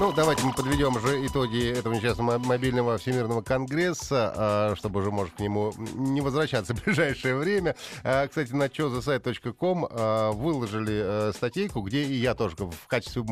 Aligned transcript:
Ну, 0.00 0.14
давайте 0.14 0.44
мы 0.44 0.54
подведем 0.54 0.98
же 0.98 1.26
итоги 1.26 1.72
этого 1.72 1.92
несчастного 1.92 2.38
мобильного 2.38 2.96
всемирного 2.96 3.42
конгресса, 3.42 4.32
а, 4.34 4.74
чтобы 4.74 5.00
уже, 5.00 5.10
может, 5.10 5.34
к 5.34 5.40
нему 5.40 5.74
не 5.94 6.22
возвращаться 6.22 6.74
в 6.74 6.82
ближайшее 6.82 7.36
время. 7.36 7.76
А, 8.02 8.26
кстати, 8.26 8.52
на 8.52 8.70
чозасайт.ком 8.70 9.86
а, 9.90 10.32
выложили 10.32 11.02
э, 11.04 11.32
статейку, 11.34 11.82
где 11.82 12.04
и 12.04 12.14
я 12.14 12.34
тоже 12.34 12.56
в 12.56 12.86
качестве 12.86 13.22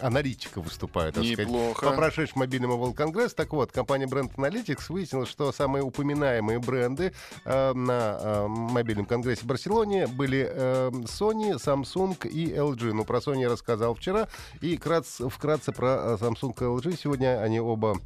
аналитика 0.00 0.62
выступаю, 0.62 1.12
так 1.12 1.22
Неплохо. 1.22 1.76
сказать, 1.76 1.94
по 1.94 2.00
прошедшему 2.00 2.44
мобильному 2.44 2.82
World 2.82 2.96
Congress. 2.96 3.34
Так 3.34 3.52
вот, 3.52 3.70
компания 3.70 4.06
Brand 4.06 4.34
Analytics 4.36 4.84
выяснила, 4.88 5.26
что 5.26 5.52
самые 5.52 5.82
упоминаемые 5.82 6.60
бренды 6.60 7.12
на 7.44 8.46
мобильном 8.48 9.04
конгрессе 9.04 9.42
в 9.42 9.44
Барселоне 9.44 10.06
были 10.06 10.50
Sony, 11.04 11.62
Samsung 11.62 12.26
и 12.26 12.54
LG. 12.54 12.94
Ну, 12.94 13.04
про 13.04 13.18
Sony 13.18 13.42
я 13.42 13.50
рассказал 13.50 13.94
вчера. 13.94 14.28
И 14.62 14.78
вкратце, 14.78 15.57
вкратце 15.58 15.72
про 15.72 15.88
э, 15.88 16.16
Samsung 16.20 16.54
LG. 16.54 16.98
Сегодня 17.00 17.40
они 17.42 17.60
оба 17.60 17.98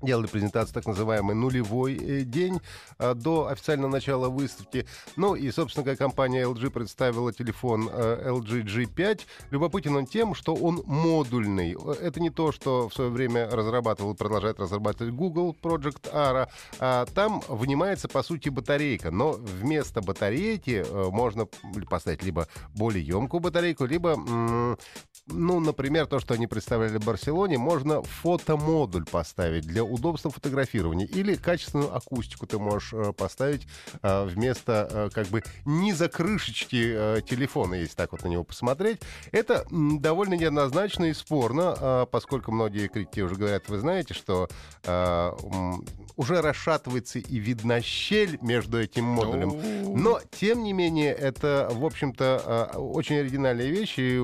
делали 0.00 0.28
презентацию 0.28 0.74
так 0.74 0.86
называемый 0.86 1.34
нулевой 1.34 1.96
э, 1.96 2.22
день 2.22 2.60
а, 2.98 3.14
до 3.14 3.48
официального 3.48 3.90
начала 3.90 4.28
выставки. 4.28 4.86
Ну 5.16 5.34
и, 5.34 5.50
собственно, 5.50 5.84
как 5.84 5.98
компания 5.98 6.44
LG 6.44 6.70
представила 6.70 7.32
телефон 7.32 7.88
LG 7.88 8.64
G5. 8.64 9.20
Любопытен 9.50 9.96
он 9.96 10.06
тем, 10.06 10.34
что 10.34 10.54
он 10.54 10.82
модульный. 10.86 11.76
Это 12.00 12.20
не 12.20 12.30
то, 12.30 12.52
что 12.52 12.88
в 12.88 12.94
свое 12.94 13.10
время 13.10 13.50
разрабатывал 13.50 14.12
и 14.12 14.16
продолжает 14.16 14.60
разрабатывать 14.60 15.12
Google 15.12 15.56
Project 15.60 16.12
Ara. 16.12 16.48
А 16.78 17.06
там 17.06 17.42
внимается, 17.48 18.08
по 18.08 18.22
сути, 18.22 18.50
батарейка. 18.50 19.10
Но 19.10 19.32
вместо 19.32 20.00
батарейки 20.00 20.84
можно 21.10 21.46
поставить 21.90 22.22
либо 22.22 22.46
более 22.74 23.04
емкую 23.04 23.40
батарейку, 23.40 23.84
либо, 23.84 24.76
ну, 25.30 25.60
например, 25.60 26.06
то, 26.06 26.20
что 26.20 26.34
они 26.34 26.46
представляли 26.46 26.98
в 26.98 27.04
Барселоне, 27.04 27.58
можно 27.58 28.02
фотомодуль 28.02 29.04
поставить 29.04 29.66
для 29.66 29.84
удобства 29.84 30.30
фотографирования. 30.30 31.06
Или 31.06 31.34
качественную 31.34 31.94
акустику 31.94 32.46
ты 32.46 32.58
можешь 32.58 32.92
э, 32.92 33.12
поставить 33.12 33.66
э, 34.02 34.24
вместо 34.24 34.88
э, 34.90 35.10
как 35.12 35.26
бы 35.28 35.42
низа 35.64 36.08
крышечки 36.08 36.78
телефона, 37.28 37.74
если 37.74 37.94
так 37.94 38.12
вот 38.12 38.22
на 38.22 38.28
него 38.28 38.44
посмотреть. 38.44 39.00
Это 39.32 39.66
довольно 39.70 40.34
неоднозначно 40.34 41.06
и 41.06 41.12
спорно, 41.12 42.06
поскольку 42.10 42.52
многие 42.52 42.88
критики 42.88 43.20
уже 43.20 43.34
говорят, 43.34 43.68
вы 43.68 43.78
знаете, 43.78 44.14
что 44.14 44.48
уже 46.16 46.40
расшатывается 46.40 47.18
и 47.18 47.38
видна 47.38 47.80
щель 47.80 48.38
между 48.40 48.80
этим 48.80 49.04
модулем. 49.04 50.00
Но, 50.00 50.20
тем 50.30 50.62
не 50.62 50.72
менее, 50.72 51.12
это, 51.12 51.68
в 51.70 51.84
общем-то, 51.84 52.72
очень 52.76 53.16
оригинальная 53.16 53.66
вещь, 53.66 53.98
и, 53.98 54.18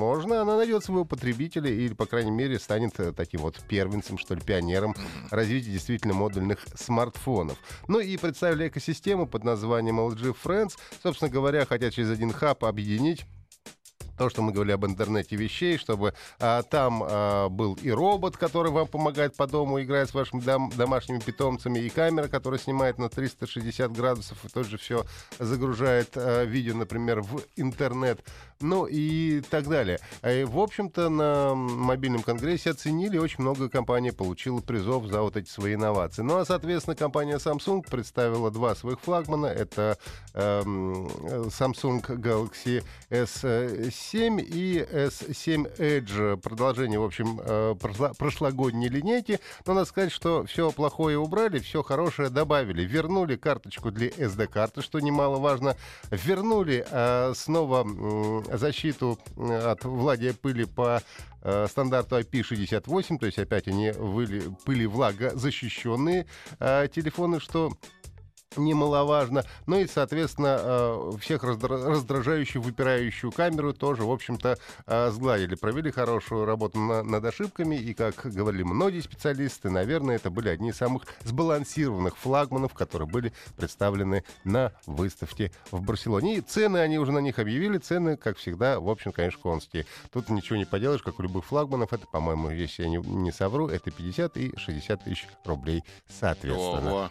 возможно, 0.00 0.42
она 0.42 0.56
найдет 0.56 0.84
своего 0.84 1.04
потребителя 1.04 1.70
или, 1.70 1.94
по 1.94 2.06
крайней 2.06 2.30
мере, 2.30 2.58
станет 2.58 2.98
таким 3.16 3.40
вот 3.40 3.60
первенцем, 3.68 4.18
что 4.18 4.34
ли, 4.34 4.40
пионером 4.40 4.94
развития 5.30 5.70
действительно 5.70 6.14
модульных 6.14 6.60
смартфонов. 6.74 7.58
Ну 7.88 8.00
и 8.00 8.16
представили 8.16 8.68
экосистему 8.68 9.26
под 9.26 9.44
названием 9.44 10.00
LG 10.00 10.36
Friends. 10.42 10.72
Собственно 11.02 11.30
говоря, 11.30 11.64
хотят 11.66 11.92
через 11.94 12.10
один 12.10 12.32
хаб 12.32 12.64
объединить 12.64 13.24
то, 14.20 14.28
что 14.28 14.42
мы 14.42 14.52
говорили 14.52 14.74
об 14.74 14.84
интернете 14.84 15.34
вещей, 15.34 15.78
чтобы 15.78 16.12
а, 16.38 16.62
там 16.62 17.02
а, 17.02 17.48
был 17.48 17.78
и 17.80 17.90
робот, 17.90 18.36
который 18.36 18.70
вам 18.70 18.86
помогает 18.86 19.34
по 19.34 19.46
дому 19.46 19.80
играть 19.80 20.10
с 20.10 20.12
вашими 20.12 20.42
дом, 20.42 20.70
домашними 20.76 21.20
питомцами, 21.20 21.78
и 21.78 21.88
камера, 21.88 22.28
которая 22.28 22.60
снимает 22.60 22.98
на 22.98 23.08
360 23.08 23.90
градусов 23.92 24.44
и 24.44 24.48
тоже 24.48 24.76
все 24.76 25.06
загружает 25.38 26.10
а, 26.16 26.44
видео, 26.44 26.74
например, 26.74 27.22
в 27.22 27.40
интернет, 27.56 28.22
ну 28.60 28.84
и 28.84 29.40
так 29.40 29.66
далее. 29.66 30.00
И, 30.22 30.44
в 30.44 30.58
общем-то, 30.58 31.08
на 31.08 31.54
мобильном 31.54 32.22
конгрессе 32.22 32.72
оценили, 32.72 33.16
очень 33.16 33.40
много 33.40 33.70
компаний 33.70 34.10
получило 34.10 34.60
призов 34.60 35.06
за 35.06 35.22
вот 35.22 35.38
эти 35.38 35.48
свои 35.48 35.76
инновации. 35.76 36.20
Ну 36.20 36.36
а, 36.36 36.44
соответственно, 36.44 36.94
компания 36.94 37.38
Samsung 37.38 37.88
представила 37.90 38.50
два 38.50 38.74
своих 38.74 39.00
флагмана. 39.00 39.46
Это 39.46 39.96
э, 40.34 40.60
Samsung 40.60 42.02
Galaxy 42.02 42.84
S7 43.08 44.09
7 44.10 44.40
и 44.40 44.84
S7 44.90 45.78
Edge. 45.78 46.36
Продолжение, 46.38 46.98
в 46.98 47.04
общем, 47.04 47.40
э, 47.44 47.76
прошлогодней 48.18 48.88
линейки. 48.88 49.38
Но 49.66 49.74
надо 49.74 49.86
сказать, 49.86 50.10
что 50.10 50.44
все 50.46 50.72
плохое 50.72 51.16
убрали, 51.16 51.60
все 51.60 51.84
хорошее 51.84 52.28
добавили. 52.28 52.82
Вернули 52.82 53.36
карточку 53.36 53.92
для 53.92 54.08
SD-карты, 54.08 54.82
что 54.82 54.98
немаловажно. 54.98 55.76
Вернули 56.10 56.84
э, 56.90 57.34
снова 57.36 57.86
защиту 58.52 59.16
от 59.36 59.84
владия 59.84 60.34
пыли 60.34 60.64
по 60.64 61.00
э, 61.42 61.66
стандарту 61.68 62.18
IP68, 62.18 63.18
то 63.18 63.26
есть 63.26 63.38
опять 63.38 63.68
они 63.68 63.92
выли, 63.92 64.42
пыли 64.64 64.86
влага 64.86 65.30
защищенные 65.36 66.26
телефоны, 66.58 67.38
что 67.38 67.72
немаловажно. 68.56 69.44
Ну 69.66 69.78
и, 69.78 69.86
соответственно, 69.86 70.58
э, 70.60 71.12
всех 71.20 71.44
раздражающую, 71.44 72.60
выпирающую 72.60 73.30
камеру 73.30 73.72
тоже, 73.72 74.02
в 74.02 74.10
общем-то, 74.10 74.58
э, 74.86 75.10
сгладили. 75.10 75.54
Провели 75.54 75.90
хорошую 75.90 76.44
работу 76.44 76.78
над 76.78 77.24
ошибками, 77.24 77.76
и, 77.76 77.94
как 77.94 78.14
говорили 78.24 78.62
многие 78.62 79.00
специалисты, 79.00 79.70
наверное, 79.70 80.16
это 80.16 80.30
были 80.30 80.48
одни 80.48 80.70
из 80.70 80.76
самых 80.76 81.04
сбалансированных 81.24 82.16
флагманов, 82.16 82.74
которые 82.74 83.08
были 83.08 83.32
представлены 83.56 84.24
на 84.44 84.72
выставке 84.86 85.52
в 85.70 85.82
Барселоне. 85.82 86.38
И 86.38 86.40
цены 86.40 86.78
они 86.78 86.98
уже 86.98 87.12
на 87.12 87.20
них 87.20 87.38
объявили. 87.38 87.78
Цены, 87.78 88.16
как 88.16 88.36
всегда, 88.36 88.80
в 88.80 88.88
общем, 88.88 89.12
конечно, 89.12 89.40
конские. 89.40 89.86
Тут 90.12 90.28
ничего 90.28 90.56
не 90.56 90.64
поделаешь, 90.64 91.02
как 91.02 91.20
у 91.20 91.22
любых 91.22 91.44
флагманов. 91.44 91.92
Это, 91.92 92.06
по-моему, 92.06 92.50
если 92.50 92.82
я 92.82 92.88
не, 92.88 92.96
не 92.96 93.30
совру, 93.30 93.68
это 93.68 93.90
50 93.90 94.36
и 94.36 94.56
60 94.56 95.04
тысяч 95.04 95.28
рублей 95.44 95.84
соответственно. 96.08 96.92
Ого. 96.92 97.10